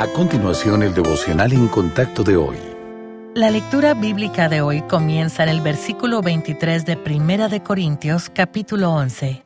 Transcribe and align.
A 0.00 0.06
continuación, 0.06 0.84
el 0.84 0.94
devocional 0.94 1.52
en 1.52 1.66
contacto 1.66 2.22
de 2.22 2.36
hoy. 2.36 2.56
La 3.34 3.50
lectura 3.50 3.94
bíblica 3.94 4.48
de 4.48 4.60
hoy 4.60 4.82
comienza 4.82 5.42
en 5.42 5.48
el 5.48 5.60
versículo 5.60 6.22
23 6.22 6.86
de 6.86 6.96
Primera 6.96 7.48
de 7.48 7.64
Corintios, 7.64 8.30
capítulo 8.32 8.92
11. 8.92 9.44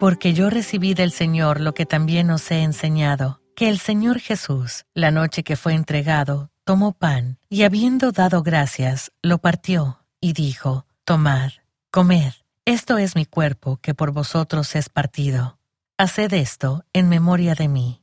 Porque 0.00 0.34
yo 0.34 0.50
recibí 0.50 0.94
del 0.94 1.12
Señor 1.12 1.60
lo 1.60 1.72
que 1.72 1.86
también 1.86 2.30
os 2.30 2.50
he 2.50 2.64
enseñado, 2.64 3.40
que 3.54 3.68
el 3.68 3.78
Señor 3.78 4.18
Jesús, 4.18 4.86
la 4.92 5.12
noche 5.12 5.44
que 5.44 5.54
fue 5.54 5.74
entregado, 5.74 6.50
tomó 6.64 6.90
pan, 6.90 7.38
y 7.48 7.62
habiendo 7.62 8.10
dado 8.10 8.42
gracias, 8.42 9.12
lo 9.22 9.38
partió, 9.38 10.00
y 10.20 10.32
dijo, 10.32 10.84
Tomad, 11.04 11.52
comed, 11.92 12.32
esto 12.64 12.98
es 12.98 13.14
mi 13.14 13.24
cuerpo 13.24 13.76
que 13.80 13.94
por 13.94 14.10
vosotros 14.10 14.74
es 14.74 14.88
partido. 14.88 15.60
Haced 15.96 16.32
esto 16.32 16.82
en 16.92 17.08
memoria 17.08 17.54
de 17.54 17.68
mí. 17.68 18.02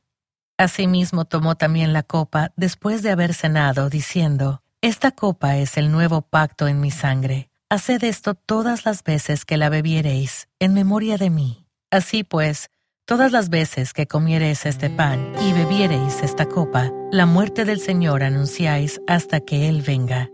Asimismo 0.56 1.24
tomó 1.24 1.56
también 1.56 1.92
la 1.92 2.04
copa 2.04 2.52
después 2.56 3.02
de 3.02 3.10
haber 3.10 3.34
cenado, 3.34 3.90
diciendo, 3.90 4.62
Esta 4.80 5.10
copa 5.10 5.56
es 5.56 5.76
el 5.76 5.90
nuevo 5.90 6.22
pacto 6.22 6.68
en 6.68 6.80
mi 6.80 6.92
sangre. 6.92 7.50
Haced 7.70 8.04
esto 8.04 8.34
todas 8.34 8.84
las 8.84 9.02
veces 9.02 9.44
que 9.44 9.56
la 9.56 9.68
bebiereis, 9.68 10.48
en 10.60 10.74
memoria 10.74 11.16
de 11.16 11.30
mí. 11.30 11.66
Así 11.90 12.22
pues, 12.22 12.70
todas 13.04 13.32
las 13.32 13.48
veces 13.48 13.92
que 13.92 14.06
comiereis 14.06 14.64
este 14.64 14.90
pan 14.90 15.32
y 15.40 15.52
bebiereis 15.52 16.22
esta 16.22 16.46
copa, 16.46 16.92
la 17.10 17.26
muerte 17.26 17.64
del 17.64 17.80
Señor 17.80 18.22
anunciáis 18.22 19.00
hasta 19.08 19.40
que 19.40 19.68
Él 19.68 19.82
venga. 19.82 20.30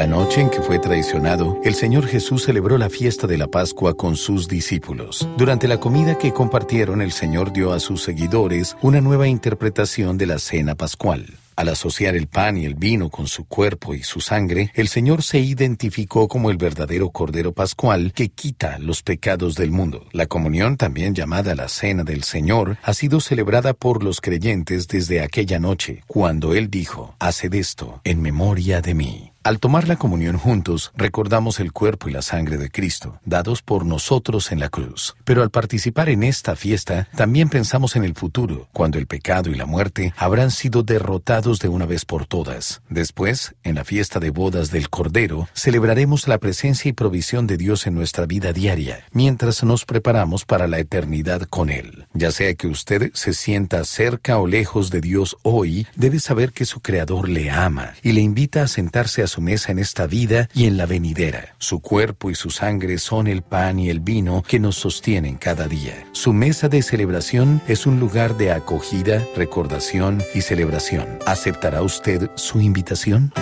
La 0.00 0.06
noche 0.06 0.40
en 0.40 0.48
que 0.48 0.62
fue 0.62 0.78
traicionado, 0.78 1.60
el 1.62 1.74
Señor 1.74 2.06
Jesús 2.06 2.44
celebró 2.44 2.78
la 2.78 2.88
fiesta 2.88 3.26
de 3.26 3.36
la 3.36 3.48
Pascua 3.48 3.92
con 3.92 4.16
sus 4.16 4.48
discípulos. 4.48 5.28
Durante 5.36 5.68
la 5.68 5.78
comida 5.78 6.16
que 6.16 6.32
compartieron, 6.32 7.02
el 7.02 7.12
Señor 7.12 7.52
dio 7.52 7.74
a 7.74 7.80
sus 7.80 8.02
seguidores 8.02 8.78
una 8.80 9.02
nueva 9.02 9.28
interpretación 9.28 10.16
de 10.16 10.24
la 10.24 10.38
cena 10.38 10.74
pascual. 10.74 11.26
Al 11.54 11.68
asociar 11.68 12.16
el 12.16 12.28
pan 12.28 12.56
y 12.56 12.64
el 12.64 12.76
vino 12.76 13.10
con 13.10 13.26
su 13.26 13.44
cuerpo 13.44 13.92
y 13.92 14.02
su 14.02 14.22
sangre, 14.22 14.72
el 14.74 14.88
Señor 14.88 15.22
se 15.22 15.38
identificó 15.38 16.28
como 16.28 16.50
el 16.50 16.56
verdadero 16.56 17.10
Cordero 17.10 17.52
Pascual 17.52 18.14
que 18.14 18.30
quita 18.30 18.78
los 18.78 19.02
pecados 19.02 19.54
del 19.54 19.70
mundo. 19.70 20.06
La 20.12 20.24
comunión, 20.24 20.78
también 20.78 21.14
llamada 21.14 21.54
la 21.54 21.68
Cena 21.68 22.04
del 22.04 22.22
Señor, 22.22 22.78
ha 22.82 22.94
sido 22.94 23.20
celebrada 23.20 23.74
por 23.74 24.02
los 24.02 24.22
creyentes 24.22 24.88
desde 24.88 25.20
aquella 25.20 25.58
noche, 25.58 26.04
cuando 26.06 26.54
Él 26.54 26.70
dijo, 26.70 27.16
Haced 27.18 27.52
esto 27.52 28.00
en 28.04 28.22
memoria 28.22 28.80
de 28.80 28.94
mí. 28.94 29.29
Al 29.42 29.58
tomar 29.58 29.88
la 29.88 29.96
comunión 29.96 30.36
juntos, 30.36 30.92
recordamos 30.94 31.60
el 31.60 31.72
cuerpo 31.72 32.10
y 32.10 32.12
la 32.12 32.20
sangre 32.20 32.58
de 32.58 32.70
Cristo, 32.70 33.20
dados 33.24 33.62
por 33.62 33.86
nosotros 33.86 34.52
en 34.52 34.60
la 34.60 34.68
cruz. 34.68 35.16
Pero 35.24 35.42
al 35.42 35.48
participar 35.48 36.10
en 36.10 36.24
esta 36.24 36.56
fiesta, 36.56 37.08
también 37.16 37.48
pensamos 37.48 37.96
en 37.96 38.04
el 38.04 38.14
futuro, 38.14 38.68
cuando 38.74 38.98
el 38.98 39.06
pecado 39.06 39.48
y 39.48 39.54
la 39.54 39.64
muerte 39.64 40.12
habrán 40.18 40.50
sido 40.50 40.82
derrotados 40.82 41.58
de 41.58 41.68
una 41.68 41.86
vez 41.86 42.04
por 42.04 42.26
todas. 42.26 42.82
Después, 42.90 43.54
en 43.62 43.76
la 43.76 43.84
fiesta 43.84 44.20
de 44.20 44.28
bodas 44.28 44.70
del 44.70 44.90
Cordero, 44.90 45.48
celebraremos 45.54 46.28
la 46.28 46.36
presencia 46.36 46.90
y 46.90 46.92
provisión 46.92 47.46
de 47.46 47.56
Dios 47.56 47.86
en 47.86 47.94
nuestra 47.94 48.26
vida 48.26 48.52
diaria, 48.52 49.06
mientras 49.10 49.64
nos 49.64 49.86
preparamos 49.86 50.44
para 50.44 50.66
la 50.66 50.80
eternidad 50.80 51.44
con 51.44 51.70
Él. 51.70 52.06
Ya 52.12 52.30
sea 52.30 52.52
que 52.52 52.66
usted 52.66 53.10
se 53.14 53.32
sienta 53.32 53.84
cerca 53.84 54.36
o 54.36 54.46
lejos 54.46 54.90
de 54.90 55.00
Dios 55.00 55.38
hoy, 55.44 55.86
debe 55.96 56.20
saber 56.20 56.52
que 56.52 56.66
su 56.66 56.80
Creador 56.80 57.30
le 57.30 57.50
ama 57.50 57.94
y 58.02 58.12
le 58.12 58.20
invita 58.20 58.64
a 58.64 58.68
sentarse 58.68 59.22
a 59.22 59.29
su 59.30 59.40
mesa 59.40 59.72
en 59.72 59.78
esta 59.78 60.06
vida 60.06 60.48
y 60.52 60.66
en 60.66 60.76
la 60.76 60.84
venidera. 60.84 61.54
Su 61.58 61.80
cuerpo 61.80 62.30
y 62.30 62.34
su 62.34 62.50
sangre 62.50 62.98
son 62.98 63.26
el 63.26 63.42
pan 63.42 63.78
y 63.78 63.88
el 63.88 64.00
vino 64.00 64.42
que 64.42 64.60
nos 64.60 64.76
sostienen 64.76 65.36
cada 65.36 65.68
día. 65.68 66.06
Su 66.12 66.32
mesa 66.32 66.68
de 66.68 66.82
celebración 66.82 67.62
es 67.66 67.86
un 67.86 67.98
lugar 67.98 68.36
de 68.36 68.52
acogida, 68.52 69.24
recordación 69.36 70.22
y 70.34 70.42
celebración. 70.42 71.18
¿Aceptará 71.26 71.82
usted 71.82 72.30
su 72.34 72.60
invitación? 72.60 73.32